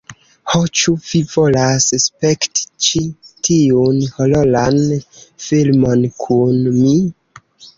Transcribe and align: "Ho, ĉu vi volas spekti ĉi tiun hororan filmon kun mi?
"Ho, 0.51 0.59
ĉu 0.83 0.93
vi 1.09 1.19
volas 1.33 1.89
spekti 2.05 2.65
ĉi 2.87 3.03
tiun 3.49 4.01
hororan 4.17 4.81
filmon 5.47 6.03
kun 6.27 6.61
mi? 6.81 6.97